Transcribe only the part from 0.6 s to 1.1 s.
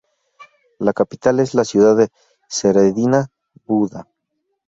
La